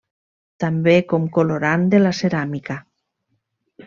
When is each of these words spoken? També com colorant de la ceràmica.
També 0.61 0.95
com 1.11 1.27
colorant 1.37 1.85
de 1.91 1.99
la 2.05 2.13
ceràmica. 2.23 2.79